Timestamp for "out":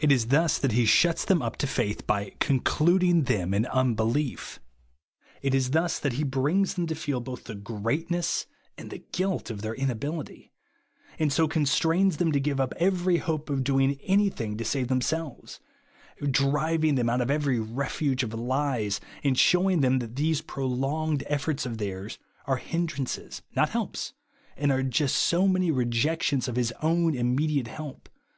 17.10-17.20